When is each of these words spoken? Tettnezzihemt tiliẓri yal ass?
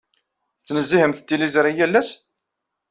Tettnezzihemt 0.57 1.19
tiliẓri 1.27 1.71
yal 1.77 1.97
ass? 1.99 2.09